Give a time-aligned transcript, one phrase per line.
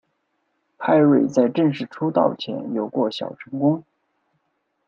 [0.79, 3.83] 派瑞在正式出道前有过小成功。